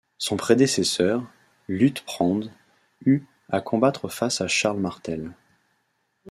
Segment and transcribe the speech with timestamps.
[0.17, 1.21] Son prédécesseur,
[1.67, 2.39] Liutprand,
[3.05, 5.29] eut à combattre face à Charles Martel.